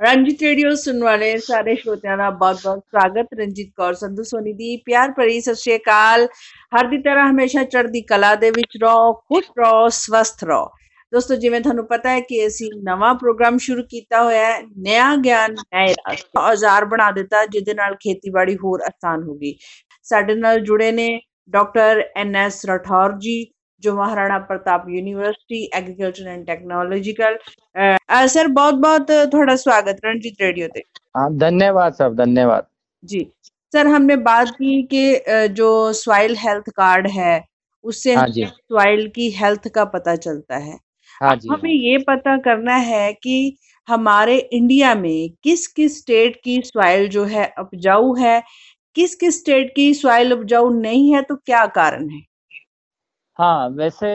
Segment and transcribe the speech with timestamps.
[0.00, 5.12] Ranjit radio ਸੁਣਨ ਵਾਲੇ ਸਾਰੇ ਸ਼ਰੋਤਿਆਂ ਦਾ ਬਹੁਤ-ਬਹੁਤ ਸਵਾਗਤ। ਰਣਜੀਤ ਕੌਰ, ਸੰਧੂ ਸੋਨੀ ਦੀ ਪਿਆਰ
[5.12, 6.26] ਭਰੀ ਸਤਿ ਸ਼੍ਰੀ ਅਕਾਲ।
[6.76, 10.68] ਹਰ ਦੀ ਤਰ੍ਹਾਂ ਹਮੇਸ਼ਾ ਚੜ੍ਹਦੀ ਕਲਾ ਦੇ ਵਿੱਚ ਰਹੋ, ਖੁਸ਼ ਰਹੋ, ਸਵਸਥ ਰਹੋ।
[11.12, 15.54] ਦੋਸਤੋ, ਜਿਵੇਂ ਤੁਹਾਨੂੰ ਪਤਾ ਹੈ ਕਿ ਅਸੀਂ ਨਵਾਂ ਪ੍ਰੋਗਰਾਮ ਸ਼ੁਰੂ ਕੀਤਾ ਹੋਇਆ ਹੈ ਨਿਆ ਗਿਆਨ
[15.74, 15.94] ਨਏ
[16.38, 19.54] ਔਜ਼ਾਰ ਬਣਾ ਦਿੱਤਾ, ਜਿਹਦੇ ਨਾਲ ਖੇਤੀਬਾੜੀ ਹੋਰ ਆਸਾਨ ਹੋ ਗਈ।
[20.02, 21.08] ਸਾਡੇ ਨਾਲ ਜੁੜੇ ਨੇ
[21.50, 23.44] doctor N S Rathore ji
[23.82, 27.36] जो Maharana Pratap university agriculture and technological
[28.28, 30.82] sir बहुत बहुत थोड़ा स्वागत रणजीत रेडियो से
[31.16, 32.66] हाँ, धन्यवाद सर धन्यवाद।
[33.04, 33.26] जी
[33.72, 37.44] सर हमने बात की कि जो सॉइल हेल्थ कार्ड है
[37.84, 40.78] उससे हाँ स्वाइल सॉइल की हेल्थ का पता चलता है।
[41.20, 43.56] हाँ जी, हमें ये पता करना है कि
[43.88, 48.42] हमारे इंडिया में किस किस स्टेट की सॉइल जो है उपजाऊ है
[48.96, 52.20] किस किस स्टेट की सॉइल उपजाऊ नहीं है तो क्या कारण है?
[53.38, 54.08] हाँ वैसे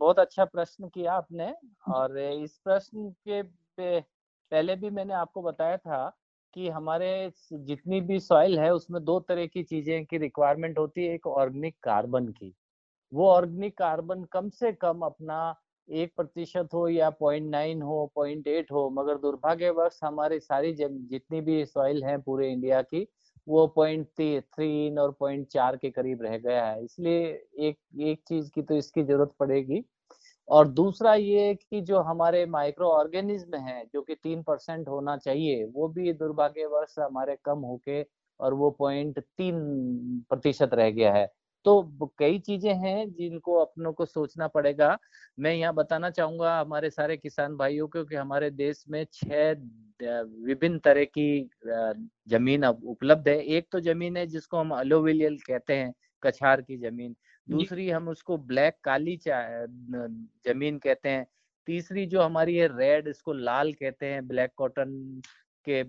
[0.00, 1.52] बहुत अच्छा प्रश्न किया आपने
[1.90, 3.42] और इस प्रश्न के
[3.78, 5.98] पहले भी मैंने आपको बताया था
[6.56, 7.08] कि हमारे
[7.52, 11.76] जितनी भी सॉइल है उसमें दो तरह की चीज़ें की रिक्वायरमेंट होती है एक ऑर्गेनिक
[11.82, 12.52] कार्बन की।
[13.12, 15.38] वो ऑर्गेनिक कार्बन कम से कम अपना
[15.88, 21.40] एक प्रतिशत हो या पॉइंट नाइन हो पॉइंट एट हो मगर दुर्भाग्यवश हमारी सारी जितनी
[21.42, 23.06] भी सॉइल है पूरे इंडिया की
[23.46, 27.18] वो पॉइंट थ्री और पॉइंट चार के करीब रह गया है। इसलिए
[27.60, 29.82] एक एक चीज़ की तो इसकी ज़रूरत पड़ेगी।
[30.48, 35.64] और दूसरा ये कि जो हमारे माइक्रो ऑर्गेनिज्म है, जो कि तीन परसेंट होना चाहिए,
[35.66, 38.02] वो भी दुर्भाग्यवश हमारे कम होके
[38.40, 39.56] और वो पॉइंट तीन
[40.30, 41.26] प्रतिशत रह गया है।
[41.66, 44.96] तो कई चीज़ें हैं जिनको अपनों को सोचना पड़ेगा।
[45.38, 49.52] मैं यहाँ बताना चाहूँगा हमारे सारे किसान भाइयों को कि हमारे देश में छह
[50.44, 51.48] विभिन्न तरह की
[52.28, 55.92] ज़मीन अब उपलब्ध है। एक तो ज़मीन है जिसको हम अलोविलियल कहते हैं
[56.22, 57.14] कछार की ज़मीन।
[57.46, 61.26] दूसरी हम उसको ब्लैक काली ज़मीन कहते हैं।
[61.68, 64.90] तीसरी जो हमारी है रेड इसको लाल कहते हैं ब्लैक कॉटन
[65.68, 65.82] के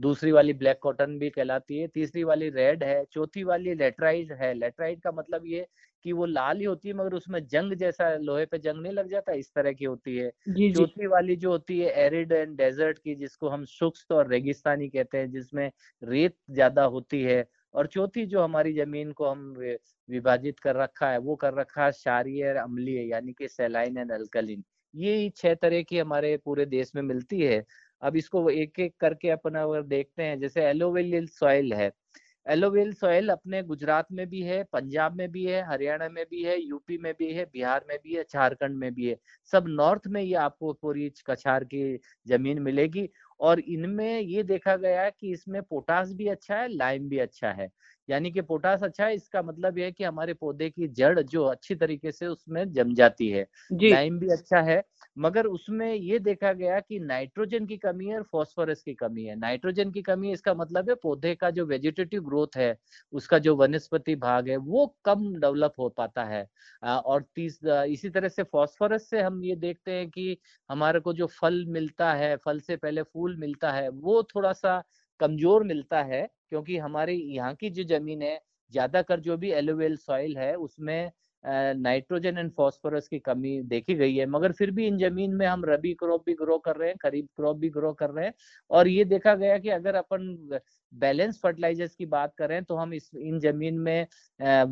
[0.00, 4.52] दूसरी वाली ब्लैक कॉटन भी कहलाती है तीसरी वाली रेड है चौथी वाली लेटराइट है।
[4.54, 5.66] लेटराइट का मतलब ये
[6.04, 9.08] कि वो लाल ही होती है मगर उसमें जंग जैसा लोहे पे जंग नहीं लग
[9.10, 10.30] जाता इस तरह की होती है।
[10.70, 15.18] चौथी वाली जो होती है एरिड एंड डेजर्ट की जिसको हम शुष्क और रेगिस्तानी कहते
[15.18, 15.70] हैं जिसमें
[16.02, 17.44] रेत ज़्यादा होती है।
[17.74, 19.54] और चौथी जो हमारी ज़मीन को हम
[20.08, 24.64] विभाजित कर रखा है वो कर रखा है क्षारीय अम्लीय यानी कि सेलाइन एंड अल्कलिन।
[24.94, 27.58] ये छह तरह की हमारे पूरे देश में मिलती है।
[28.02, 31.90] अब इसको एक एक करके अपन अगर देखते हैं, जैसे एलोवेल सॉइल है।
[32.46, 36.58] एलोवेल सॉइल अपने गुजरात में भी है, पंजाब में भी है, हरियाणा में भी है
[36.60, 39.16] यूपी में भी है, बिहार में भी है, झारखंड में भी है।
[39.52, 43.08] सब नॉर्थ में ये आपको पूरी कछार की ज़मीन मिलेगी।
[43.40, 47.68] और इनमें ये देखा गया कि इसमें पोटास भी अच्छा है लाइम भी अच्छा है।
[48.08, 51.44] यानी कि पोटास अच्छा है इसका मतलब यह है कि हमारे पौधे की जड़ जो
[51.46, 54.82] अच्छी तरीके से उसमें जम जाती है। लाइम भी अच्छा है
[55.16, 59.34] मगर उसमें ये देखा गया कि नाइट्रोजन की कमी है और फॉस्फोरस की कमी है।
[59.36, 62.76] नाइट्रोजन की कमी है इसका मतलब है पौधे का जो वेजिटेटिव ग्रोथ है
[63.12, 66.46] उसका जो वनस्पति भाग है वो कम डेवलप हो पाता है।
[66.82, 70.36] और तीस इसी तरह से फॉस्फोरस से हम ये देखते हैं कि
[70.70, 74.82] हमारे को जो फल मिलता है फल से पहले फूल मिलता है वो थोड़ा सा
[75.20, 78.38] कमज़ोर मिलता है क्योंकि हमारे यहाँ की जो ज़मीन है,
[78.72, 81.10] ज़्यादातर जो भी एलोवेल सॉइल है, उसमें
[81.44, 85.64] नाइट्रोजन एंड फॉस्फोरस की कमी देखी गई है। मगर फिर भी इन ज़मीन में हम
[85.64, 88.32] रबी क्रॉप भी ग्रो कर रहे हैं, खरीफ क्रॉप भी ग्रो कर रहे हैं।
[88.70, 90.60] और ये देखा गया कि अगर अपन
[90.92, 94.06] बैलेंस फर्टिलाइजर्स की बात करें तो हम इस, इन ज़मीन में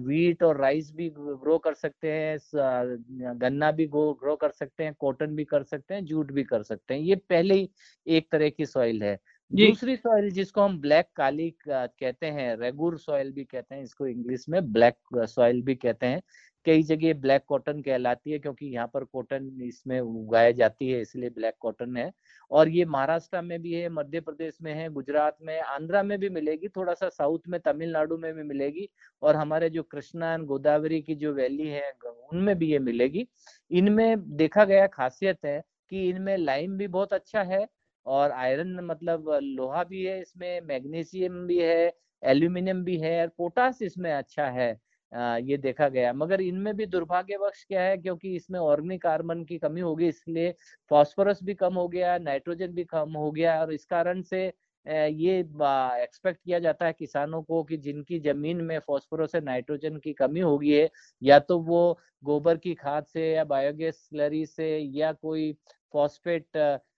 [0.07, 5.35] वीट और राइस भी ग्रो कर सकते हैं गन्ना भी ग्रो कर सकते हैं कॉटन
[5.37, 7.69] भी कर सकते हैं जूट भी कर सकते हैं। ये पहले ही
[8.07, 9.19] एक तरह की सॉइल है।
[9.53, 14.49] दूसरी सॉइल जिसको हम ब्लैक काली कहते हैं, रेगुर सॉइल भी कहते हैं, इसको इंग्लिश
[14.49, 14.97] में ब्लैक
[15.29, 16.23] सॉइल भी कहते हैं।
[16.67, 21.31] कई जगह ब्लैक कॉटन कहलाती है क्योंकि यहाँ पर कॉटन इसमें उगाई जाती है, इसलिए
[21.31, 22.11] ब्लैक कॉटन है।
[22.51, 26.29] और ये महाराष्ट्र में भी है, मध्य प्रदेश में है, गुजरात में, आंध्रा में भी
[26.29, 28.89] मिलेगी थोड़ा सा साउथ में, तमिलनाडु में भी मिलेगी।
[29.23, 31.93] और हमारे जो कृष्णा एंड गोदावरी की जो वैली है,
[32.33, 33.27] उनमें भी ये मिलेगी।
[33.71, 35.61] इनमें देखा गया खासियत है
[35.91, 37.67] कि इनमें लाइम भी बहुत अच्छा है
[38.07, 41.93] और आयरन मतलब लोहा भी है इसमें मैग्नीशियम भी है
[42.23, 44.71] एल्यूमिनियम भी है और पोटास इसमें अच्छा है
[45.13, 49.59] आ, ये देखा गया। मगर इनमें भी दुर्भाग्यवश क्या है क्योंकि इसमें ऑर्गेनिक कार्बन की
[49.59, 50.55] कमी होगी इसलिए
[50.91, 54.45] फॉस्फोरस भी कम हो गया नाइट्रोजन भी कम हो गया और इस कारण से
[54.87, 60.13] ये एक्सपेक्ट किया जाता है किसानों को कि जिनकी ज़मीन में फॉस्फोरस और नाइट्रोजन की
[60.13, 60.89] कमी होगी है
[61.23, 61.83] या तो वो
[62.25, 65.53] गोबर की खाद से या बायोगैस स्लरी से या कोई
[65.95, 66.57] फॉस्फेट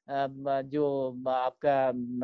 [0.08, 0.86] जो
[1.30, 1.74] आपका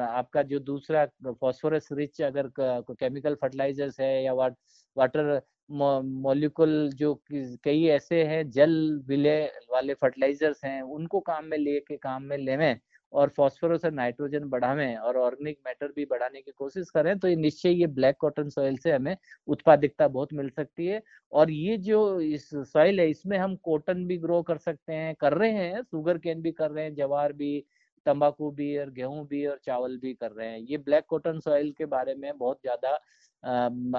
[0.06, 1.06] आपका जो दूसरा
[1.40, 5.40] फॉस्फोरस रिच अगर केमिकल फर्टिलाइजर्स है या वाटर
[5.70, 8.72] मॉलिक्यूल जो कई ऐसे हैं जल
[9.08, 12.76] विलय वाले फर्टिलाइजर्स हैं, उनको काम में लेके, काम में लेवें
[13.12, 17.36] और फॉस्फोरस और नाइट्रोजन बढ़ावें और ऑर्गेनिक मैटर भी बढ़ाने की कोशिश करें तो ये
[17.36, 19.16] निश्चय ये ब्लैक कॉटन सॉइल से हमें
[19.48, 21.02] उत्पादकता बहुत मिल सकती है।
[21.32, 25.34] और ये जो इस सॉइल है इसमें हम कॉटन भी ग्रो कर सकते हैं कर
[25.34, 27.58] रहे हैं शुगर कैन भी कर रहे हैं जवार भी
[28.06, 31.70] तंबाकू भी और गेहूँ भी और चावल भी कर रहे हैं। ये ब्लैक कॉटन सॉइल
[31.78, 32.94] के बारे में बहुत ज़्यादा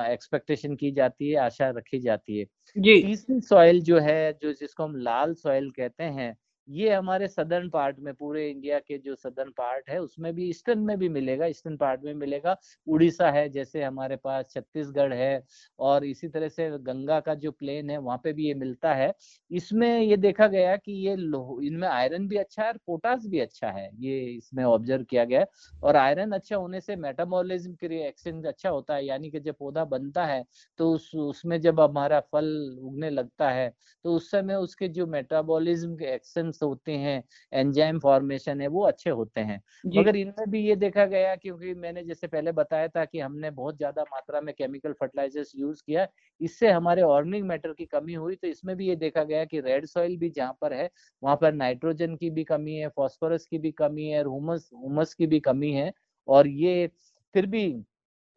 [0.06, 4.96] एक्सपेक्टेशन की जाती है आशा रखी जाती है। तीसरी सॉइल जो है जो जिसको हम
[4.98, 6.36] लाल सॉइल कहते हैं
[6.72, 10.80] ये हमारे सदर्न पार्ट में, पूरे इंडिया के जो सदर्न पार्ट है, उसमें भी ईस्टर्न
[10.80, 12.56] में भी मिलेगा ईस्टर्न पार्ट में मिलेगा।
[12.88, 15.44] उड़ीसा है, जैसे हमारे पास छत्तीसगढ़ है,
[15.80, 19.14] और इसी तरह से गंगा का जो प्लेन है, वहाँ पे भी ये मिलता है।
[19.52, 23.70] इसमें ये देखा गया कि ये इनमें आयरन भी अच्छा है और पोटास भी अच्छा
[23.70, 25.46] है, ये इसमें ऑब्ज़र्व किया गया
[25.84, 29.86] और आयरन अच्छा होने से मेटाबॉलिज्म के रिएक्शन अच्छा होता है, यानी कि जब पौधा
[29.86, 30.44] बनता है
[30.80, 32.46] तो उस, उसमें जब हमारा फल
[32.82, 33.72] उगने लगता है
[34.06, 37.24] तो उस समय उसके जो मेटाबॉलिज्म के एक्शन होते हैं
[37.54, 39.62] एंजाइम फॉर्मेशन है वो अच्छे होते हैं।
[39.92, 43.78] मगर इनमें भी ये देखा गया क्योंकि मैंने जैसे पहले बताया था कि हमने बहुत
[43.78, 46.08] ज़्यादा मात्रा में केमिकल फर्टिलाइजर्स यूज़ किया
[46.42, 49.86] इससे हमारे ऑर्गेनिक मैटर की कमी हुई तो इसमें भी ये देखा गया कि रेड
[49.88, 50.90] सॉइल भी जहाँ पर है
[51.24, 55.28] वहाँ पर नाइट्रोजन की भी कमी है फॉस्फोरस की भी कमी है हुमस हुमस की
[55.28, 55.92] भी कमी है
[56.28, 56.88] और ये
[57.36, 57.66] फिर भी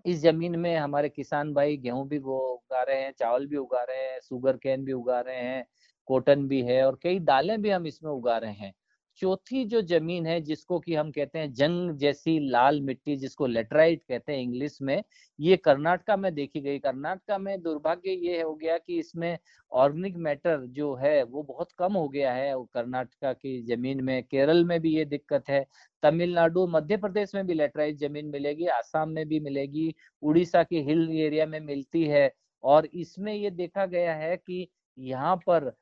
[0.05, 4.03] इस ज़मीन में हमारे किसान भाई गेहूँ भी उगा रहे हैं चावल भी उगा रहे
[4.03, 5.65] हैं शुगर कैन भी उगा रहे हैं
[6.07, 8.75] कॉटन भी है और कई दालें भी हम इसमें उगा रहे हैं।
[9.17, 14.03] चौथी जो ज़मीन है, जिसको कि हम कहते हैं जंग जैसी लाल मिट्टी, जिसको लेटराइट
[14.03, 15.03] कहते हैं इंग्लिश में,
[15.41, 19.39] ये कर्नाटका में देखी गई। कर्नाटका में दुर्भाग्य ये हो गया कि इसमें
[19.73, 24.65] ऑर्गेनिक मैटर जो है, वो बहुत कम हो गया है। कर्नाटका की ज़मीन में, केरल
[24.65, 25.65] में भी ये दिक्कत है।
[26.03, 31.11] तमिलनाडु, मध्य प्रदेश में भी लेटराइट ज़मीन मिलेगी, आसाम में भी मिलेगी, उड़ीसा के हिल
[31.13, 32.31] एरिया में मिलती है।
[32.65, 34.69] और इसमें ये देखा गया है कि
[34.99, 35.73] यहाँ पर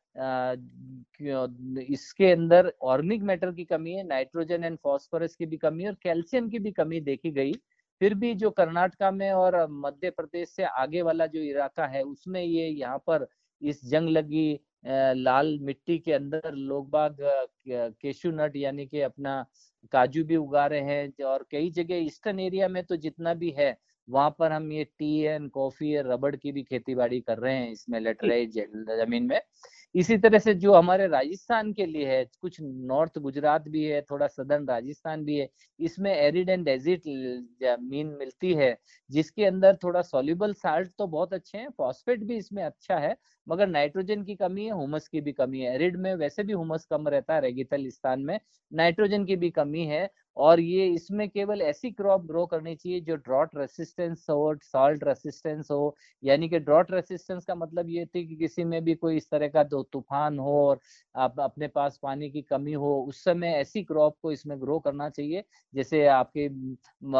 [1.92, 5.96] इसके अंदर ऑर्गेनिक मैटर की कमी है, नाइट्रोजन एंड फॉस्फोरस की भी कमी है और
[6.02, 7.52] कैल्शियम की भी कमी देखी गई।
[8.00, 12.42] फिर भी जो कर्नाटका में और मध्य प्रदेश से आगे वाला जो इलाका है, उसमें
[12.42, 13.26] ये यहाँ पर
[13.62, 17.16] इस जंग लगी लाल मिट्टी के अंदर लोग बाग
[17.68, 19.44] केशु नट यानी कि अपना
[19.92, 23.76] काजू भी उगा रहे हैं और कई जगह ईस्टर्न एरिया में तो जितना भी है,
[24.08, 27.70] वहाँ पर हम ये टी एंड कॉफ़ी रबड़ की भी खेती बाड़ी कर रहे हैं
[27.72, 29.40] इसमें, लेटराइट ज़मीन में।
[29.94, 34.26] इसी तरह से जो हमारे राजस्थान के लिए है, कुछ नॉर्थ गुजरात भी है, थोड़ा
[34.28, 35.48] सदर्न राजस्थान भी है,
[35.78, 37.02] इसमें एरिड एंड डेजिट
[37.62, 38.76] ज़मीन मिलती है,
[39.10, 43.14] जिसके अंदर थोड़ा सोल्यूबल साल्ट तो बहुत अच्छे हैं फॉस्फेट भी इसमें अच्छा है,
[43.46, 46.84] मगर नाइट्रोजन की कमी है हुमस की भी कमी है एरिड में वैसे भी हुमस
[46.90, 48.38] कम रहता है रेगितलिस्तान में
[48.72, 53.16] नाइट्रोजन की भी कमी है और ये इसमें केवल ऐसी क्रॉप ग्रो करनी चाहिए जो
[53.16, 58.36] ड्रॉट रेसिस्टेंस हो सॉल्ट रेसिस्टेंस हो, यानी कि ड्रॉट रेसिस्टेंस का मतलब ये थी कि
[58.36, 60.80] किसी में भी कोई इस तरह का दो तूफ़ान हो और
[61.14, 65.08] आप अपने पास पानी की कमी हो, उस समय ऐसी क्रॉप को इसमें ग्रो करना
[65.10, 65.44] चाहिए,
[65.74, 66.48] जैसे आपके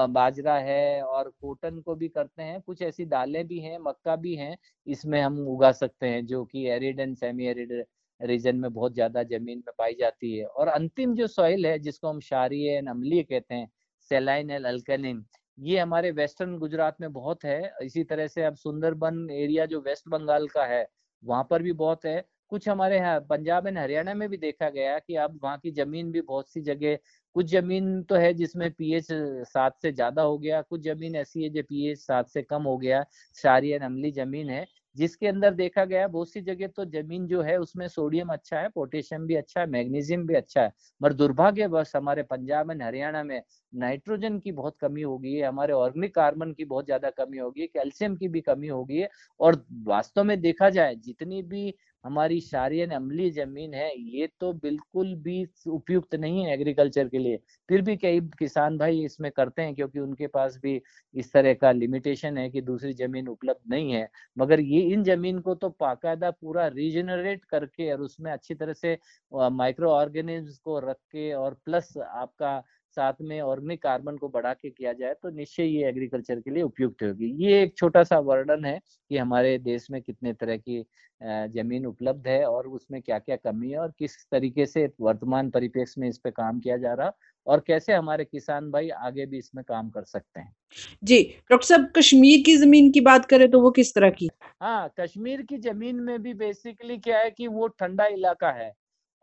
[0.09, 4.35] बाजरा है और कॉटन को भी करते हैं, कुछ ऐसी दालें भी हैं, मक्का भी
[4.37, 4.57] हैं,
[4.87, 7.85] इसमें हम उगा सकते हैं, जो कि arid and semi arid
[8.23, 12.09] region में बहुत ज़्यादा ज़मीन में पाई जाती है। और अंतिम जो सॉइल है, जिसको
[12.09, 13.69] हम क्षारीय अम्लीय कहते हैं
[14.11, 15.25] सेलाइन एल अल्कनिन
[15.59, 20.09] ये हमारे वेस्टर्न गुजरात में बहुत है। इसी तरह से अब सुंदरबन एरिया जो वेस्ट
[20.09, 20.87] बंगाल का है,
[21.23, 24.99] वहाँ पर भी बहुत है। कुछ हमारे यहाँ, पंजाब एंड हरियाणा में भी देखा गया
[24.99, 26.97] कि अब वहाँ की ज़मीन भी बहुत सी जगह,
[27.37, 29.07] कुछ ज़मीन तो है जिसमें पीएच
[29.49, 32.77] सात से ज़्यादा हो गया, कुछ ज़मीन ऐसी है जो पीएच सात से कम हो
[32.79, 33.05] गया
[33.39, 37.57] सारी अमली ज़मीन है। जिसके अंदर देखा गया बहुत सी जगह तो ज़मीन जो है
[37.59, 42.23] उसमें सोडियम अच्छा है, पोटेशियम भी अच्छा है, मैग्नीशियम भी अच्छा है। मगर दुर्भाग्यवश हमारे
[42.25, 43.41] पंजाब एंड हरियाणा में
[43.73, 47.61] नाइट्रोजन की बहुत कमी हो गई है, हमारे ऑर्गेनिक कार्बन की बहुत ज़्यादा कमी होगी
[47.61, 49.09] है, कैल्शियम की भी कमी हो गई है।
[49.41, 55.15] और वास्तव में देखा जाए, जितनी भी हमारी क्षारीय अम्लीय ज़मीन है, ये तो बिल्कुल
[55.17, 57.37] भी उपयुक्त नहीं है एग्रीकल्चर के लिए।
[57.69, 60.81] फिर भी कई किसान भाई इसमें करते हैं क्योंकि उनके पास भी
[61.15, 65.39] इस तरह का लिमिटेशन है कि दूसरी ज़मीन उपलब्ध नहीं है। मगर ये इन ज़मीन
[65.41, 68.99] को तो बाकायदा पूरा रीजनरेट करके और उसमें अच्छी तरह से
[69.33, 74.71] माइक्रो ऑर्गेनिज्म को रख के और प्लस आपका साथ में ऑर्गेनिक कार्बन को बढ़ा के
[74.71, 78.65] किया जाए तो निश्चय ये एग्रीकल्चर के लिए उपयुक्त होगी। ये एक छोटा सा वर्णन
[78.65, 78.79] है
[79.11, 80.85] कि हमारे देश में कितने तरह की
[81.21, 86.01] ज़मीन उपलब्ध है और उसमें क्या क्या कमी है और किस तरीके से वर्तमान परिप्रेक्ष्य
[86.01, 87.13] में इस पे काम किया जा रहा
[87.47, 90.55] और कैसे हमारे किसान भाई आगे भी इसमें काम कर सकते हैं।
[91.03, 94.29] जी डॉक्टर साहब कश्मीर की ज़मीन की बात करें तो वो किस तरह की?
[94.63, 98.73] हाँ कश्मीर की ज़मीन में भी बेसिकली क्या है कि वो ठंडा इलाका है।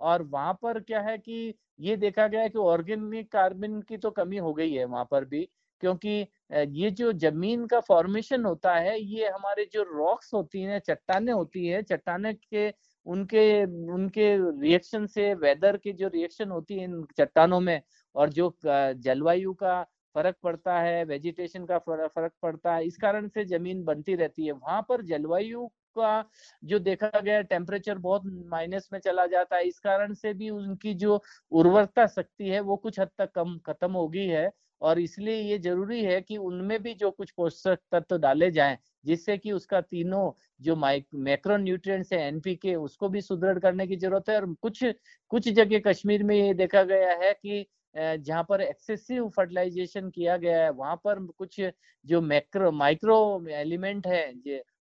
[0.02, 4.12] और वहाँ पर क्या है कि ये देखा गया है कि ऑर्गेनिक कार्बन की तो
[4.12, 5.48] कमी हो गई है वहाँ पर भी,
[5.84, 6.10] क्योंकि
[6.52, 11.66] ये जो ज़मीन का फॉर्मेशन होता है, ये हमारे जो रॉक्स होती हैं, चट्टाने होती
[11.68, 12.70] है, चट्टाने के,
[13.06, 13.64] उनके
[13.94, 17.82] उनके रिएक्शन से वेदर के जो रिएक्शन होती है इन चट्टानों में,
[18.16, 19.82] और जो जलवायु का
[20.16, 24.52] फ़र्क पड़ता है वेजिटेशन का फ़र्क पड़ता है, इस कारण से ज़मीन बनती रहती है।
[24.54, 25.68] वहाँ पर जलवायु
[26.00, 26.24] का
[26.64, 30.94] जो देखा गया टेम्परेचर बहुत माइनस में चला जाता है। इस कारण से भी उनकी
[30.96, 34.50] जो उर्वरता शक्ति है, वो कुछ हद तक कम, खत्म हो गई है।
[34.82, 39.38] और इसलिए ये ज़रूरी है कि उनमें भी जो कुछ पोषक तत्व डाले जाएँ, जिससे
[39.38, 44.36] कि उसका तीनों जो मैक्रो न्यूट्रिएंट्स है एनपीके उसको भी सुदृढ़ करने की ज़रूरत है।
[44.36, 44.84] और कुछ
[45.32, 47.66] कुछ जगह कश्मीर में ये देखा गया है कि
[47.96, 51.62] जहाँ पर एक्सेसिव फर्टिलाइजेशन किया गया है, वहाँ पर कुछ
[52.06, 54.26] जो मैक्रो माइक्रो एलिमेंट है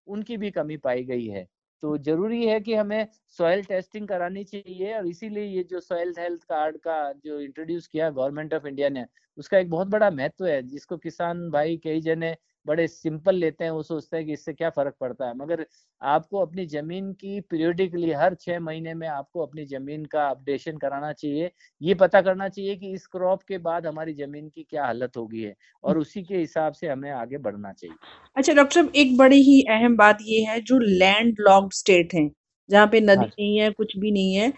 [0.09, 1.47] उनकी भी कमी पाई गई है।
[1.83, 6.43] तो ज़रूरी है कि हमें सॉयल टेस्टिंग करानी चाहिए और इसीलिए ये जो सॉयल हेल्थ
[6.43, 9.05] कार्ड का जो इंट्रोड्यूस किया गवर्नमेंट ऑफ़ इंडिया ने,
[9.37, 12.35] उसका एक बहुत बड़ा महत्व है, जिसको किसान भाई कई जने
[12.69, 15.65] बड़े सिंपल लेते हैं वो सोचते हैं कि इससे क्या फ़र्क पड़ता है। मगर
[16.01, 21.11] आपको अपनी ज़मीन की पीरियोडिकली हर छह महीने में आपको अपनी ज़मीन का अपडेशन कराना
[21.13, 25.17] चाहिए। ये पता करना चाहिए कि इस क्रॉप के बाद हमारी ज़मीन की क्या हालत
[25.17, 27.97] होगी है और उसी के हिसाब से हमें आगे बढ़ना चाहिए।
[28.37, 32.29] अच्छा डॉक्टर साहब एक बड़ी ही अहम बात ये है जो लैंड लॉक्ड स्टेट है
[32.69, 34.51] जहाँ पे नदी हाँ। नहीं है कुछ भी नहीं है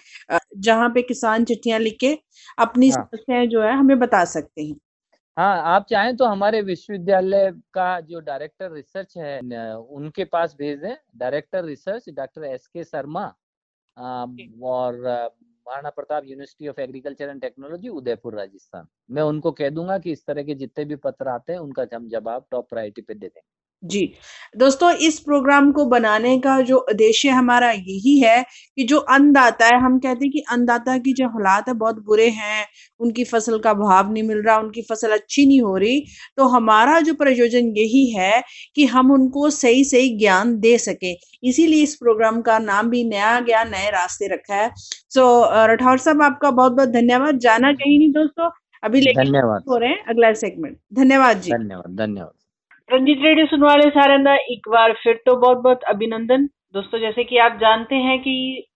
[0.59, 2.17] जहाँ पे किसान चिट्ठियाँ लिख के
[2.59, 4.75] अपनी हाँ। समस्याएँ जो है हमें बता सकते हैं।
[5.41, 9.39] हाँ आप चाहें तो हमारे विश्वविद्यालय का जो डायरेक्टर रिसर्च है
[9.75, 13.23] उनके पास भेज। दें director research doctor S K Sharma
[13.97, 18.87] और Maharana Pratap university of agriculture and technology Udaipur Rajasthan.
[19.11, 22.07] मैं उनको कह दूँगा कि इस तरह के जितने भी पत्र आते हैं उनका हम
[22.09, 24.05] जवाब टॉप प्रायोरिटी पे दे देंगे। जी।
[24.57, 28.41] दोस्तों इस प्रोग्राम को बनाने का जो उद्देश्य हमारा यही है
[28.77, 32.27] कि जो अन्नदाता है हम कहते हैं कि अन्नदाता की जो हालात है बहुत बुरे
[32.31, 32.65] हैं
[32.99, 35.99] उनकी फ़सल का भाव नहीं मिल रहा उनकी फ़सल अच्छी नहीं हो रही
[36.37, 38.41] तो हमारा जो प्रयोजन यही है
[38.75, 43.39] कि हम उनको सही सही ज्ञान दे सके। इसीलिए इस प्रोग्राम का नाम भी नया
[43.41, 44.69] ज्ञान नए रास्ते रखा है।
[45.09, 45.25] सो
[45.67, 48.49] राठौर साहब आपका बहुत बहुत धन्यवाद। जाना कहीं नहीं दोस्तों।
[48.83, 49.27] अभी लेकर
[49.67, 52.33] हो रहे हैं अगला सेगमेंट धन्यवाद जी। धन्यवाद धन्यवाद।
[52.89, 57.37] रंजीत रेडियो सुनने वाले सारे एक बार फिर तो बहुत बहुत अभिनंदन। दोस्तों जैसे कि
[57.37, 58.33] आप जानते हैं कि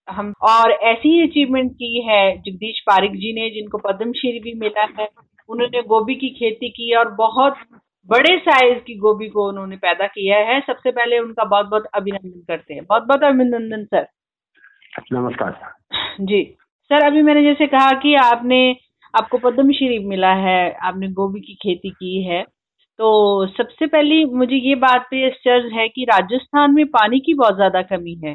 [0.10, 4.88] हम और ऐसी ही अचीवमेंट की है जगदीश पारिक जी ने जिनको पद्मश्री भी मिला
[5.00, 5.08] है।
[5.50, 7.58] उन्होंने गोभी की खेती की और बहुत
[8.10, 12.42] बड़े साइज़ की गोभी को उन्होंने पैदा किया है। सबसे पहले उनका बहुत बहुत अभिनंदन
[12.48, 14.08] करते हैं। बहुत बहुत अभिनंदन सर।
[15.14, 15.60] नमस्कार
[16.22, 16.44] जी।
[16.92, 18.76] सर अभी मैंने जैसे कहा कि आपने
[19.14, 22.44] आपको पद्मश्री मिला है आपने गोभी की खेती की है।
[23.00, 27.56] तो सबसे पहले मुझे ये बात पे चर्च है कि राजस्थान में पानी की बहुत
[27.56, 28.34] ज़्यादा कमी है।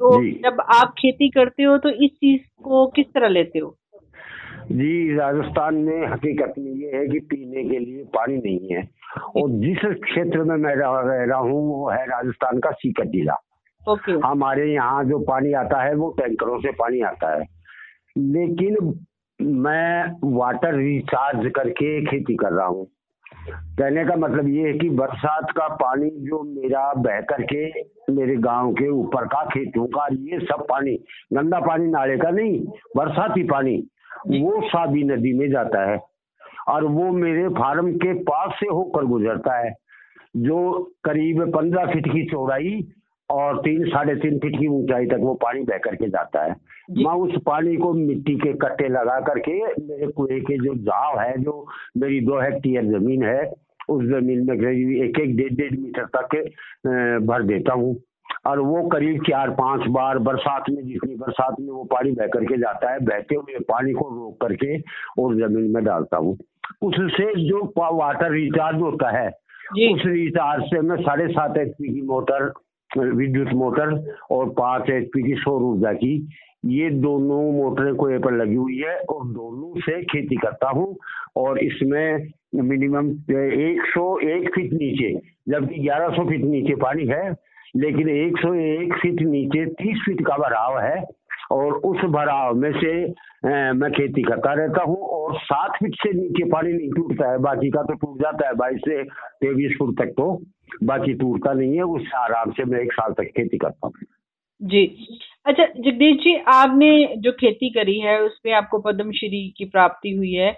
[0.00, 0.10] तो
[0.42, 3.76] जब आप खेती करते हो तो इस चीज़ को किस तरह लेते हो?
[4.72, 8.82] जी राजस्थान में हकीकत में ये है कि पीने के लिए पानी नहीं है।
[9.36, 13.36] और जिस क्षेत्र में मैं रह रहा हूँ वो है राजस्थान का सीकर जिला।
[14.24, 17.44] हमारे यहाँ जो पानी आता है वो टैंकरों से पानी आता है।
[18.18, 18.76] लेकिन
[19.62, 22.86] मैं वाटर रिचार्ज करके खेती कर रहा हूँ।
[23.48, 27.64] कहने का मतलब ये है कि बरसात का पानी जो मेरा बह करके
[28.12, 30.94] मेरे गाँव के ऊपर का खेतों का ये सब पानी
[31.34, 32.58] गंदा पानी नाले का नहीं
[32.96, 33.76] बरसाती पानी
[34.28, 35.98] वो साबी नदी में जाता है
[36.68, 39.72] और वो मेरे फार्म के पास से होकर गुजरता है
[40.38, 40.58] जो
[41.04, 42.80] करीब पंद्रह फीट की चौड़ाई
[43.34, 46.54] और तीन साढ़े तीन फीट की ऊंचाई तक वो पानी बह करके जाता है।
[46.98, 51.36] मैं उस पानी को मिट्टी के कट्टे लगा करके मेरे कुएँ के जो जाव है
[51.42, 51.66] जो
[51.98, 53.44] मेरी दो हेक्टेयर ज़मीन है
[53.90, 56.36] उस ज़मीन में करीब एक एक डेढ़ डेढ़ मीटर तक
[57.26, 57.96] भर देता हूँ।
[58.46, 62.56] और वो करीब चार पाँच बार बरसात में जितनी बरसात में वो पानी बह करके
[62.58, 64.76] जाता है बहते हुए पानी को रोक करके
[65.22, 66.36] और ज़मीन में डालता हूँ।
[66.82, 72.52] उससे जो वाटर रिचार्ज होता है उस रिचार्ज से मैं साढ़े सात एच की मोटर
[72.98, 76.28] विद्युत मोटर और पाँच एचपी की सौर ऊर्जा की,
[76.64, 80.96] ये दोनों मोटरें कोई पर लगी हुई है और दोनों से खेती करता हूँ
[81.36, 87.30] और इसमें मिनिमम 101 फीट नीचे, जबकि 1100 फीट नीचे पानी है,
[87.76, 91.04] लेकिन 101 फीट नीचे 30 फीट का बराव है।
[91.50, 92.92] और उस भराव में से
[93.74, 97.70] मैं खेती करता रहता हूँ और सात फीट से नीचे पानी नहीं टूटता है। बाकी
[97.70, 100.32] का तो टूट जाता है। बाईस से तेईस फुट तक तो
[100.84, 103.94] बाकी टूटता नहीं है। उससे आराम से मैं एक साल तक खेती करता हूँ।
[104.60, 104.86] जी।
[105.46, 110.52] अच्छा जगदीश जी, आपने जो खेती करी है उसमें आपको पद्मश्री की प्राप्ति हुई है।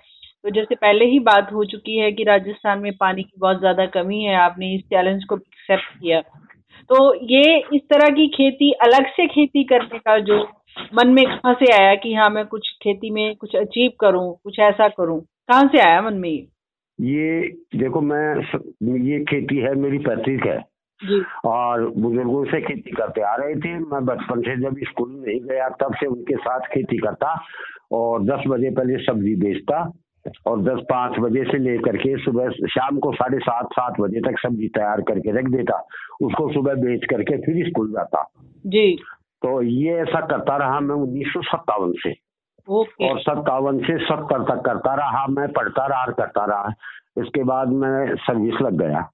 [0.45, 3.87] तो जैसे पहले ही बात हो चुकी है कि राजस्थान में पानी की बहुत ज़्यादा
[3.87, 6.21] कमी है, आपने इस चैलेंज को एक्सेप्ट किया।
[6.91, 10.39] तो ये इस तरह की खेती, अलग से खेती करने का जो
[10.95, 14.59] मन में कहाँ से आया कि हाँ मैं कुछ खेती में कुछ अचीव करूँ कुछ
[14.59, 15.21] ऐसा करूँ?
[15.21, 16.47] कहाँ से आया मन में ये?
[16.99, 18.35] ये देखो मैं
[19.09, 20.59] ये खेती है मेरी पैतृक है।
[21.45, 25.69] और बुज़ुर्गों से खेती करते आ रहे थे। मैं बचपन से जब स्कूल नहीं गया
[25.69, 27.35] तब से उनके साथ खेती करता
[27.93, 29.93] और दस बजे पहले सब्ज़ी बेचता
[30.47, 34.39] और दस पाँच बजे से लेकर के सुबह शाम को साढ़े सात सात बजे तक
[34.39, 35.79] सब्ज़ी तैयार करके रख देता।
[36.23, 38.31] उसको सुबह बेच करके फिर स्कूल जाता।
[38.67, 38.99] जी।
[39.43, 42.15] तो ये ऐसा करता रहा मैं उन्नीस सौ सत्तावन से।
[42.69, 46.73] और सत्तावन से सत्तर तक करता रहा मैं पढ़ता रहा करता रहा।
[47.19, 49.09] इसके बाद मैं सर्विस लग गया।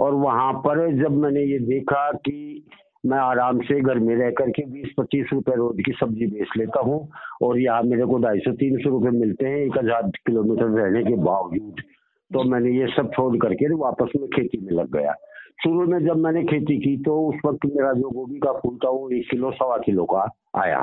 [0.00, 2.64] और वहाँ पर जब मैंने ये देखा कि
[3.04, 6.80] मैं आराम से घर में रह करके बीस पच्चीस रुपए रोज की सब्ज़ी बेच लेता
[6.80, 6.96] हूँ
[7.42, 11.02] और यहाँ मेरे को ढाई सौ तीन सौ रुपये मिलते हैं एक हज़ार किलोमीटर रहने
[11.04, 11.82] के बावजूद
[12.30, 15.14] तो मैंने ये सब छोड़ करके वापस में खेती में लग गया।
[15.58, 18.88] शुरू में जब मैंने खेती की तो उस वक्त मेरा जो गोभी का फूल था
[18.90, 20.24] वो एक किलो सवा किलो का
[20.56, 20.80] आया।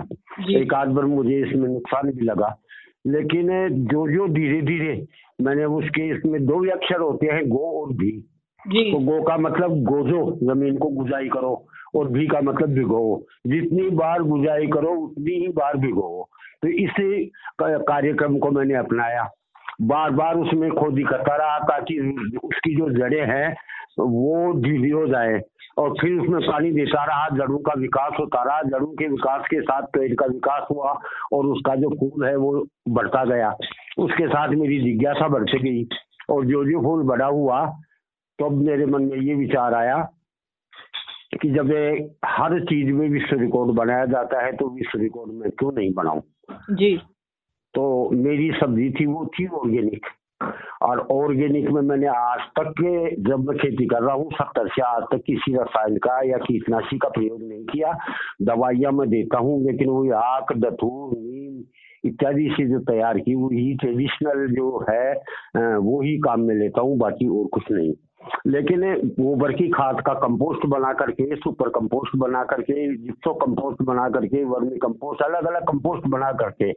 [0.51, 2.55] एक आध बार मुझे इसमें नुकसान भी लगा।
[3.07, 3.47] लेकिन
[3.91, 4.93] जो जो धीरे धीरे
[5.41, 8.11] मैंने उसके इसमें दो अक्षर होते हैं गो और भी।
[8.61, 11.53] तो गो का मतलब गोजो ज़मीन को गुजाई करो
[11.95, 13.03] और भी का मतलब भिगो।
[13.47, 16.29] जितनी बार गुजाई करो उतनी ही बार भिगो।
[16.61, 16.93] तो इस
[17.61, 19.27] कार्यक्रम को मैंने अपनाया।
[19.81, 21.99] बार बार उसमें खोदी करता रहा ताकि
[22.43, 23.55] उसकी जो जड़ें हैं
[23.99, 25.41] वो ढीली हो जाए
[25.77, 29.61] और फिर उसमें पानी देता रहा जड़ों का विकास होता रहा जड़ों के विकास के
[29.61, 30.99] साथ पेड़ का विकास हुआ
[31.33, 33.51] और उसका जो फूल है वो बढ़ता गया।
[33.97, 35.87] उसके साथ मेरी जिज्ञासा बढ़ती गई
[36.29, 37.65] और जो जो फूल बड़ा हुआ
[38.39, 40.09] तो अब मेरे मन में ये विचार आया
[41.41, 41.71] कि जब
[42.25, 46.19] हर चीज़ में विश्व रिकॉर्ड बनाया जाता है तो विश्व रिकॉर्ड में क्यों नहीं बनाऊ?
[46.71, 46.97] जी।
[47.73, 50.05] तो मेरी सब्ज़ी थी वो थी ऑर्गेनिक।
[50.81, 54.81] और ऑर्गेनिक में मैंने आज तक के, जब मैं खेती कर रहा हूँ, सत्तर से
[54.81, 57.93] आज तक किसी रसायन का या कीटनाशी का प्रयोग नहीं किया।
[58.41, 61.63] दवाइयाँ मैं देता हूँ, लेकिन वही आक दथूर नीम
[62.03, 65.11] इत्यादि से जो तैयार की हुई ट्रेडिशनल जो है
[65.79, 67.93] वो ही काम में लेता हूँ, बाकी और कुछ नहीं।
[68.47, 68.81] लेकिन
[69.11, 74.43] गोबर की खाद का कंपोस्ट बना करके सुपर कंपोस्ट बना करके, जिप्सो कंपोस्ट बना करके,
[74.45, 76.71] वर्मी कंपोस्ट अलग अलग कंपोस्ट बना करके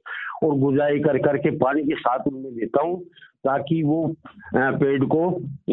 [0.44, 3.02] और गुजाई कर करके पानी के साथ उनमें देता हूँ
[3.44, 4.06] ताकि वो
[4.54, 5.28] पेड़ को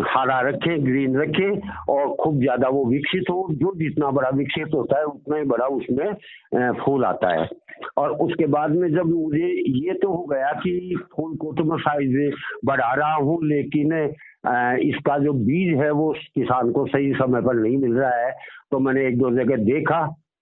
[0.08, 1.50] हरा रखे ग्रीन रखे
[1.90, 5.66] और खूब ज़्यादा वो विकसित हो। जो जितना बड़ा विकसित होता है, उतना ही बड़ा
[5.68, 7.48] उसमें फूल आता है।
[7.98, 11.78] और उसके बाद में जब मुझे ये तो हो गया कि फूल को तो मैं
[11.80, 13.94] साइज़ बढ़ा रहा हूँ, लेकिन
[14.44, 18.32] इसका जो बीज है, वो किसान को सही समय पर नहीं मिल रहा है।
[18.72, 20.00] तो मैंने एक दो जगह देखा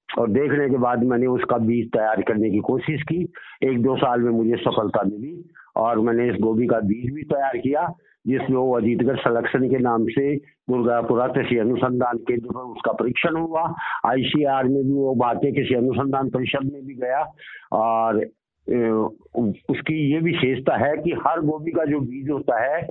[0.10, 3.22] और देखने के बाद मैंने उसका बीज तैयार करने की कोशिश की।
[3.64, 5.44] एक दो साल में मुझे सफलता मिली
[5.78, 7.88] और मैंने इस गोभी का बीज भी तैयार किया,
[8.28, 10.36] जिसमें वो अजीतगढ़ संरक्षण के नाम से
[10.70, 13.62] दुर्गापुरा कृषि अनुसंधान केंद्र पर उसका परीक्षण हुआ।
[14.06, 17.22] आईसीआर में भी वो बातें कृषि अनुसंधान परिषद में भी गया
[17.74, 18.26] और
[19.70, 22.82] उसकी ये विशेषता है कि हर गोभी का जो बीज होता है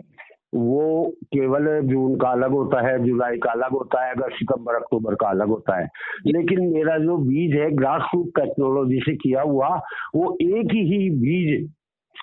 [0.54, 5.14] वो केवल जून का अलग होता है, जुलाई का अलग होता है, अगर सितंबर, अक्टूबर
[5.14, 5.88] का अलग होता है।
[6.26, 9.68] लेकिन मेरा जो बीज है ग्रास रूट टेक्नोलॉजी से किया हुआ,
[10.16, 11.70] वो एक ही बीज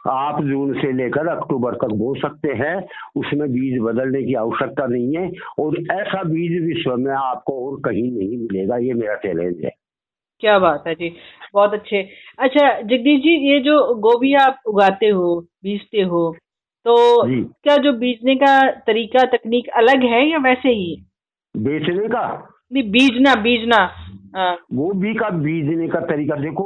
[0.08, 2.76] आप जून से लेकर अक्टूबर तक बो सकते हैं।
[3.16, 8.12] उसमें बीज बदलने की आवश्यकता नहीं है और ऐसा बीज विश्व में आपको और कहीं
[8.18, 9.72] नहीं मिलेगा, ये मेरा चैलेंज है।
[10.40, 11.10] क्या बात है जी,
[11.54, 12.08] बहुत अच्छे।
[12.40, 16.36] अच्छा जगदीश जी, ये जो गोभी आप उगाते हो, बीजते हो
[16.86, 16.96] तो
[17.26, 20.96] क्या जो बीजने का तरीका तकनीक अलग है या वैसे ही?
[21.56, 22.26] बेचने का?
[22.74, 23.78] नहीं बीजना बीजना।
[24.36, 26.64] हाँ। वो भी का बीजने का तरीका देखो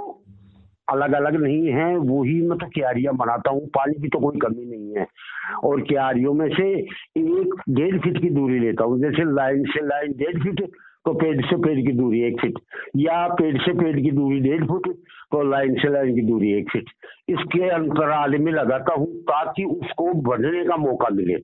[0.87, 4.39] अलग अलग नहीं है वो ही मैं तो क्यारियाँ बनाता हूँ पानी की तो कोई
[4.39, 5.05] कमी नहीं है।
[5.63, 10.11] और क्यारियों में से एक डेढ़ फीट की दूरी लेता हूँ जैसे लाइन से लाइन
[10.17, 10.69] डेढ़ फीट
[11.09, 12.57] तो पेड़ से पेड़ की दूरी एक फिट
[12.95, 14.87] या पेड़ से पेड़ की दूरी डेढ़ फुट
[15.33, 16.89] तो लाइन से लाइन की दूरी एक फिट
[17.29, 21.37] इसके अंतराल में लगाता हूँ ताकि उसको बढ़ने का मौका मिले।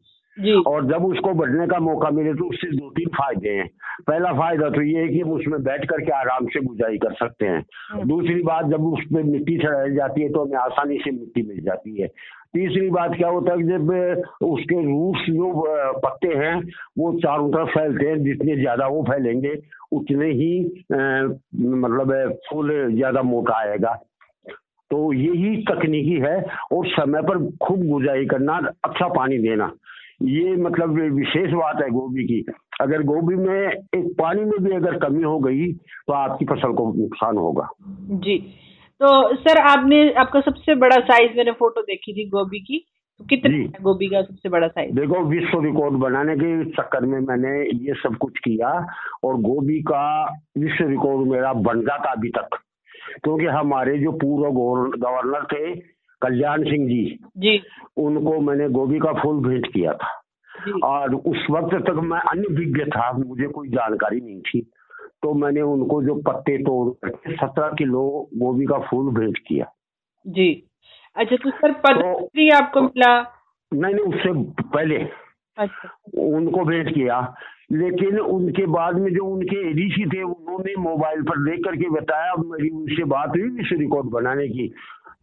[0.68, 3.68] और जब उसको बढ़ने का मौका मिले तो उससे दो तीन फ़ायदे हैं।
[4.08, 7.46] पहला फ़ायदा तो ये है कि हम उसमें बैठ करके आराम से गुजाई कर सकते
[7.46, 11.42] हैं। हाँ। दूसरी बात जब उसमें मिट्टी चढ़ाई जाती है तो हमें आसानी से मिट्टी
[11.48, 12.08] मिल जाती है।
[12.54, 13.90] तीसरी बात क्या होता है जब
[14.46, 15.52] उसके रूट्स जो
[16.00, 16.56] पत्ते हैं
[16.98, 19.56] वो चारों तरफ़ फैलते हैं जितने ज़्यादा वो फैलेंगे
[19.92, 20.52] उतने ही
[20.92, 22.14] मतलब
[22.50, 23.94] फूल ज़्यादा मोटा आएगा।
[24.92, 26.36] तो यही तकनीकी है
[26.72, 29.72] और समय पर खूब गुजाई करना अच्छा पानी देना।
[30.22, 32.44] ये मतलब विशेष बात है गोभी की।
[32.82, 36.92] अगर गोभी में एक पानी में भी अगर कमी हो गई तो आपकी फ़सल को
[36.98, 37.68] नुकसान होगा।
[38.20, 38.38] जी।
[39.02, 42.86] तो सर आपने आपका सबसे बड़ा साइज़ मैंने फ़ोटो देखी थी गोभी की।
[43.20, 47.52] तो कितने गोभी का सबसे बड़ा साइज़ देखो विश्व रिकॉर्ड बनाने के चक्कर में मैंने
[47.60, 48.70] ये सब कुछ किया
[49.24, 50.04] और गोभी का
[50.58, 52.58] विश्व रिकॉर्ड मेरा बन जाता अभी तक।
[53.24, 54.52] क्योंकि हमारे जो पूर्व
[54.98, 55.95] गवर्नर थे
[56.26, 57.62] कल्याण सिंह जी। जी।
[57.98, 60.22] उनको मैंने गोभी का फूल भेंट किया था।
[60.84, 64.72] और उस वक्त तक मैं अन्य विज्ञ था मुझे कोई जानकारी नहीं थी।
[65.24, 69.66] तो मैंने उनको जो पत्ते तोड़ सत्रह किलो गोभी का फूल भेंट किया।
[70.28, 70.64] जी।
[71.16, 73.22] अच्छा तो सर पद्मश्री तो, आपको मिला?
[73.74, 74.98] नहीं नहीं उससे पहले।
[75.58, 75.90] अच्छा।
[76.22, 77.36] उनको भेंट किया।
[77.72, 82.70] लेकिन उनके बाद में जो उनके एडीसी थे उन्होंने मोबाइल पर देख करके बताया। मेरी
[82.70, 84.74] उनसे बात हुई विश्व रिकॉर्ड बनाने की।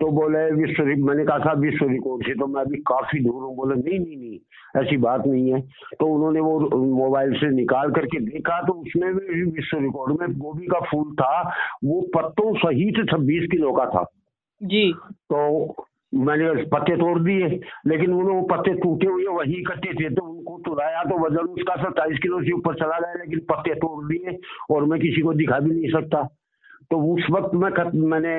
[0.00, 3.54] तो बोले विश्व मैंने कहा था विश्व रिकॉर्ड से तो मैं अभी काफ़ी दूर हूँ।
[3.56, 4.38] बोले नहीं नहीं नहीं
[4.76, 5.60] ऐसी बात नहीं है।
[6.00, 10.66] तो उन्होंने वो मोबाइल से निकाल करके देखा तो उसमें भी विश्व रिकॉर्ड में गोभी
[10.66, 11.40] का फूल था
[11.84, 14.04] वो पत्तों सहित छब्बीस किलो का था।
[14.60, 14.92] जी।
[15.32, 17.46] तो मैंने पत्ते तोड़ दिए
[17.86, 21.74] लेकिन उन्होंने वो पत्ते टूटे हुए वही इकट्ठे थे तो उनको तुलाया तो वज़न उसका
[21.82, 24.38] सत्ताईस किलो से ऊपर चला गया लेकिन पत्ते तोड़ दिए
[24.70, 26.28] और मैं किसी को दिखा भी नहीं सकता।
[26.92, 28.32] तो उस वक्त मैं खत, मैंने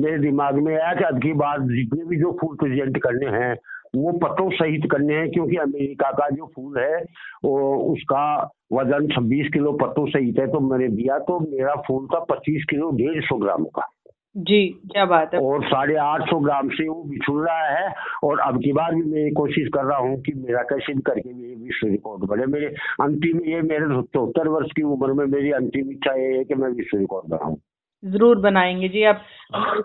[0.00, 3.54] मेरे दिमाग में आया कि अब की बात जितने भी जो फूल प्रेजेंट करने हैं
[3.96, 6.98] वो पत्तों सहित करने हैं क्योंकि अमेरिका का जो फूल है
[7.44, 7.54] वो
[7.92, 8.24] उसका
[8.72, 12.90] वज़न 26 किलो पत्तों सहित है तो मैंने दिया तो मेरा फूल था 25 किलो
[12.90, 13.88] डेढ़ सौ ग्राम का।
[14.36, 14.60] जी
[14.92, 17.94] क्या बात है। और साढ़े आठ सौ ग्राम से वो बिछुड़ रहा है
[18.24, 21.32] और अब की बार भी मैं कोशिश कर रहा हूँ कि मेरा कैसे भी करके
[21.34, 22.66] मेरे विश्व रिकॉर्ड बने। मेरे
[23.00, 26.68] अंतिम ये मेरे चौहत्तर वर्ष की उम्र में मेरी अंतिम इच्छा ये है कि मैं
[26.68, 27.56] विश्व रिकॉर्ड बनाऊँ।
[28.02, 29.24] ज़रूर बनाएँगे। जी आप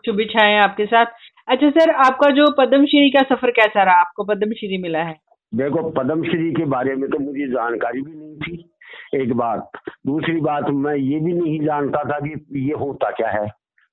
[0.05, 1.05] शुभ इच्छाएँ आपके साथ।
[1.47, 3.95] अच्छा सर आपका जो पद्मश्री का सफ़र कैसा रहा?
[3.95, 5.15] आपको पद्मश्री मिला है?
[5.53, 9.69] देखो पद्मश्री के बारे में तो मुझे जानकारी भी नहीं थी एक बात।
[10.07, 13.45] दूसरी बात मैं ये भी नहीं जानता था कि ये होता क्या है।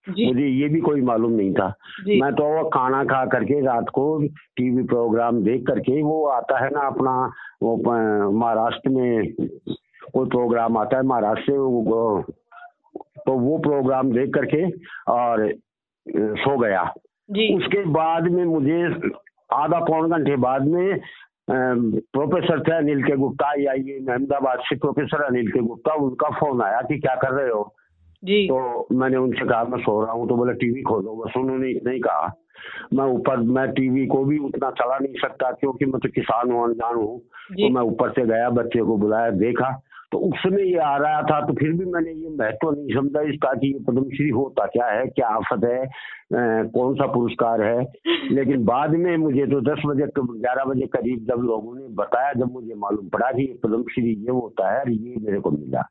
[0.06, 1.66] मुझे ये भी कोई मालूम नहीं था।
[2.10, 4.06] मैं तो वो खाना खा करके रात को
[4.56, 7.12] टीवी प्रोग्राम देख करके वो आता है ना अपना
[7.62, 7.76] वो
[8.32, 9.32] महाराष्ट्र में
[10.12, 12.40] कोई प्रोग्राम आता है महाराष्ट्र से
[13.26, 14.62] तो वो प्रोग्राम देख करके
[15.12, 15.48] और
[16.36, 16.84] सो गया।
[17.28, 18.82] जी। उसके बाद में मुझे
[19.54, 21.00] आधा पौन घंटे बाद में
[21.50, 26.62] प्रोफेसर थे अनिल के गुप्ता या ये अहमदाबाद से प्रोफेसर अनिल के गुप्ता उनका फ़ोन
[26.62, 27.62] आया कि क्या कर रहे हो?
[28.22, 31.70] जी। तो मैंने उनसे कहा मैं सो रहा हूँ। तो बोले टीवी खोलो। बस उन्होंने
[31.70, 32.32] इतना ही कहा।
[32.94, 36.64] मैं ऊपर मैं टीवी को भी उतना चला नहीं सकता क्योंकि मैं तो किसान हूँ
[36.64, 37.18] अनजान हूँ।
[37.52, 39.70] तो मैं ऊपर से गया बच्चे को बुलाया देखा।
[40.12, 43.20] तो उस समय ये आ रहा था तो फिर भी मैंने ये महत्व नहीं समझा
[43.28, 47.84] इसका कि ये पद्मश्री होता क्या है क्या आफत है आ, कौन सा पुरस्कार है?
[48.30, 52.52] लेकिन बाद में मुझे तो दस बजे ग्यारह बजे करीब जब लोगों ने बताया जब
[52.52, 55.82] मुझे मालूम पड़ा कि ये पद्मश्री ये होता है और ये मेरे को मिला।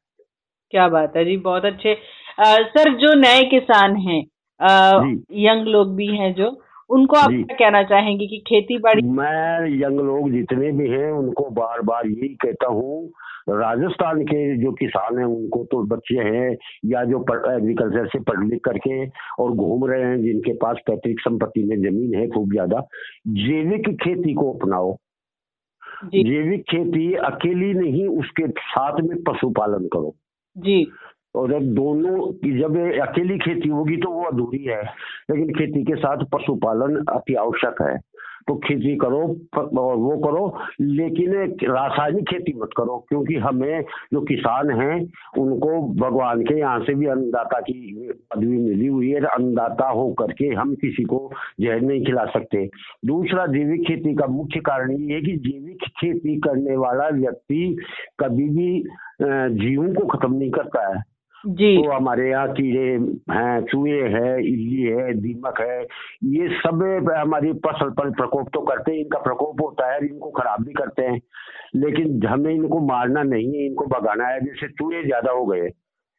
[0.73, 1.93] क्या बात है जी बहुत अच्छे।
[2.39, 4.21] आ, सर जो नए किसान हैं
[5.41, 6.49] यंग लोग भी हैं जो
[6.89, 11.49] उनको आप क्या कहना चाहेंगे कि खेती बाड़ी मैं यंग लोग जितने भी हैं उनको
[11.49, 13.11] बार बार यही कहता हूँ
[13.49, 18.59] राजस्थान के जो किसान हैं उनको तो बच्चे हैं या जो एग्रीकल्चर से पढ़ लिख
[18.65, 19.05] करके
[19.39, 22.81] और घूम रहे हैं जिनके पास पैतृक संपत्ति में ज़मीन है खूब ज़्यादा
[23.39, 24.97] जैविक खेती को अपनाओ।
[26.05, 30.13] जैविक खेती अकेली नहीं उसके साथ में पशुपालन करो।
[30.55, 30.85] जी।
[31.35, 32.15] और जब दोनों
[32.59, 37.81] जब अकेली खेती होगी तो वो अधूरी है लेकिन खेती के साथ पशुपालन अति आवश्यक
[37.81, 37.95] है।
[38.51, 39.19] तो खेती करो
[39.57, 40.45] और वो करो,
[40.81, 41.33] लेकिन
[41.65, 43.83] रासायनिक खेती मत करो, क्योंकि हमें
[44.13, 44.95] जो किसान हैं,
[45.39, 50.47] उनको भगवान के यहाँ से भी अन्नदाता की पदवी मिली हुई है, अन्नदाता हो करके
[50.53, 51.19] हम किसी को
[51.61, 52.65] जहर नहीं खिला सकते।
[53.05, 57.77] दूसरा, जैविक खेती का मुख्य कारण ये है कि जैविक खेती करने वाला व्यक्ति
[58.19, 58.69] कभी भी
[59.21, 61.10] जीवों को खत्म नहीं करता है।
[61.43, 62.89] जी। तो हमारे यहाँ कीड़े
[63.31, 65.81] हैं चूहे हैं इल्ली है दीमक है
[66.31, 70.63] ये सब हमारी फ़सल पर प्रकोप तो करते हैं इनका प्रकोप होता है इनको खराब
[70.65, 71.19] भी करते हैं।
[71.75, 75.69] लेकिन हमें इनको मारना नहीं है इनको भगाना है जैसे चूहे ज़्यादा हो गए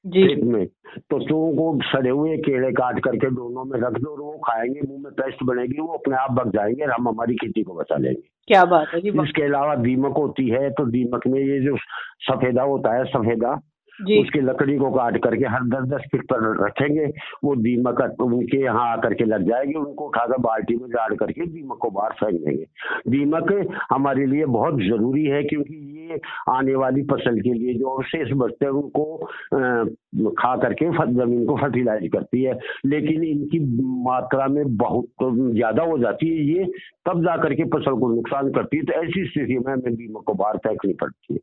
[0.05, 0.67] खेत में
[1.11, 4.81] तो चूहों को सड़े हुए केड़े काट करके दोनों में रख दो और वो खाएँगे
[4.89, 7.97] मुँह में पेस्ट बनेगी वो अपने आप बग जाएँगे और हम हमारी खेती को बचा
[7.97, 11.77] लेंगे। क्या बात है इसके अलावा दीमक होती है तो दीमक में ये जो
[12.23, 13.55] सफेदा होता है सफेदा
[14.01, 17.07] उसकी लकड़ी को काट करके हर दस दस फीट पर रखेंगे,
[17.45, 21.79] वो दीमक उनके यहाँ आकर के लग जाएगी, उनको उठाकर बाल्टी में गाड़ करके दीमक
[21.81, 22.65] को बाहर फेंक देंगे।
[23.09, 23.53] दीमक
[23.93, 28.67] हमारे लिए बहुत ज़रूरी है, क्योंकि ये आने वाली फ़सल के लिए जो अवशेष बचते
[28.67, 33.59] हैं, उनको खा करके ज़मीन को फर्टिलाइज करती है। लेकिन इनकी
[34.05, 36.65] मात्रा में बहुत ज़्यादा हो जाती है, ये
[37.07, 40.35] तब जा करके फ़सल को नुकसान करती है। तो ऐसी स्थिति में हमें दीमक को
[40.35, 41.41] बाहर फेंकनी पड़ती है।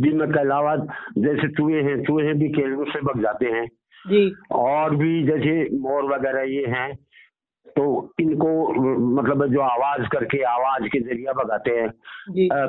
[0.00, 0.74] दीमक के अलावा
[1.18, 3.66] जैसे चूहे हैं चूहे भी केड़ों से बग जाते हैं।
[4.04, 6.94] जी। और भी जैसे मोर वगैरह ये हैं
[7.76, 7.84] तो
[8.20, 8.48] इनको
[9.14, 11.88] मतलब जो आवाज़ करके आवाज़ के ज़रिए भगाते हैं।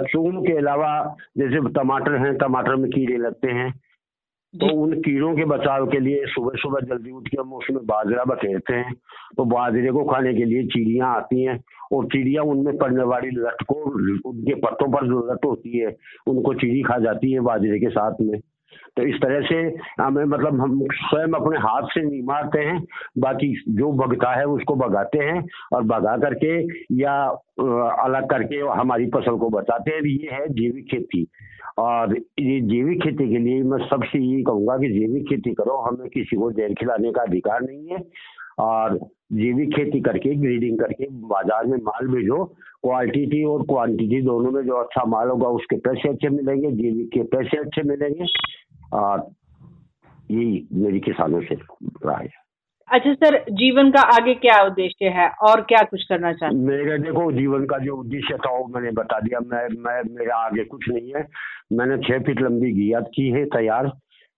[0.06, 0.90] चून के अलावा
[1.38, 3.72] जैसे टमाटर हैं टमाटर में कीड़े लगते हैं।
[4.54, 8.24] तो उन कीड़ों के बचाव के लिए सुबह सुबह जल्दी उठ के हम उसमें बाजरा
[8.26, 8.94] बखेरते हैं।
[9.38, 11.60] तो बाजरे को खाने के लिए चिड़िया आती हैं
[11.92, 13.76] और चिड़िया उनमें पड़ने वाली लट को
[14.30, 15.96] उनके पत्तों पर जो लट होती है
[16.28, 18.40] उनको चिड़ी खा जाती है बाजरे के साथ में।
[18.98, 19.56] तो इस तरह से
[20.02, 22.80] हमें मतलब हम स्वयं अपने हाथ से नहीं मारते हैं,
[23.18, 26.56] बाकी जो भगता है उसको भगाते हैं और भगा करके
[27.02, 27.18] या
[28.06, 31.28] अलग करके हमारी फ़सल को बचाते हैं। ये है जैविक खेती।
[31.80, 36.08] और ये जैविक खेती के लिए मैं सबसे यही कहूँगा कि जैविक खेती करो, हमें
[36.10, 38.02] किसी को जहर खिलाने का अधिकार नहीं है।
[38.60, 38.98] और
[39.34, 42.44] जैविक खेती करके ग्रीडिंग करके बाज़ार में माल भेजो
[42.84, 47.24] क्वालिटी और क्वांटिटी दोनों में जो अच्छा माल होगा उसके पैसे अच्छे मिलेंगे, जैविक के
[47.36, 48.26] पैसे अच्छे मिलेंगे।
[48.96, 51.56] यही मेरी किसानों से
[52.06, 52.46] राय है।
[52.90, 56.98] अच्छा सर जीवन का आगे क्या उद्देश्य है और क्या कुछ करना चाहते हैं मेरे
[56.98, 60.90] देखो जीवन का जो उद्देश्य था वो मैंने बता दिया। मैं मैं मेरा आगे कुछ
[60.90, 61.28] नहीं है।
[61.74, 63.88] मैंने छह फीट लंबी घिया की है तैयार।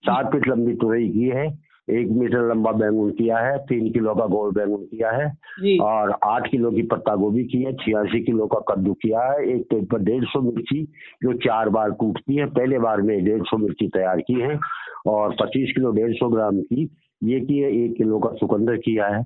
[0.04, 4.26] सात फीट लंबी तुरई की है। एक मीटर लंबा बैंगन किया है तीन किलो का
[4.26, 8.60] गोल बैंगन किया है और आठ किलो की पत्ता गोभी की है छियासी किलो का
[8.70, 10.84] कद्दू किया है एक पेड़ पर डेढ़ सौ मिर्ची
[11.24, 14.60] जो चार बार कूटती है पहले बार में डेढ़ सौ मिर्ची तैयार की है
[15.08, 16.90] और पच्चीस किलो डेढ़ सौ ग्राम की
[17.22, 19.24] ये की है एक किलो का चुकंदर किया है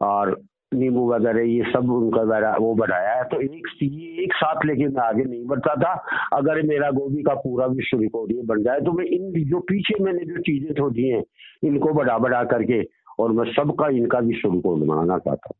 [0.00, 0.40] और
[0.72, 3.66] नींबू वगैरह, ये सब उनका वो बढ़ाया है। तो एक
[4.20, 5.92] एक साथ लेके मैं आगे नहीं बढ़ता था।
[6.34, 10.02] अगर मेरा गोभी का पूरा विश्व रिकॉर्ड ये बन जाए तो मैं इन जो पीछे
[10.04, 11.22] मैंने जो चीज़ें छोड़ी हैं,
[11.64, 12.82] इनको बढ़ा बढ़ा करके,
[13.18, 15.56] और मैं सबका इनका विश्व रिकॉर्ड बनाना चाहता हूँ।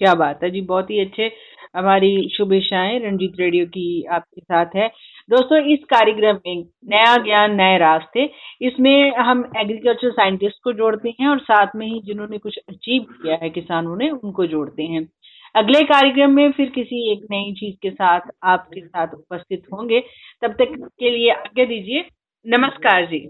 [0.00, 1.30] क्या बात है जी, बहुत ही अच्छे
[1.76, 4.90] हमारी शुभेच्छाएँ। रंजीत रेडियो की आपके साथ है।
[5.30, 8.30] दोस्तों, इस कार्यक्रम में नया ज्ञान, नए रास्ते।
[8.62, 13.38] इसमें हम एग्रीकल्चर साइंटिस्ट को जोड़ते हैं और साथ में ही जिन्होंने कुछ अचीव किया
[13.42, 15.08] है किसानों ने, उनको जोड़ते हैं।
[15.54, 20.00] अगले कार्यक्रम में फिर किसी एक नई चीज़ के साथ, आपके साथ उपस्थित होंगे।
[20.42, 22.04] तब तक के लिए आगे दीजिए।
[22.46, 23.28] नमस्कार जी।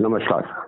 [0.00, 0.66] नमस्कार।